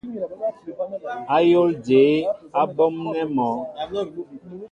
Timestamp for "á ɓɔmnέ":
2.61-3.21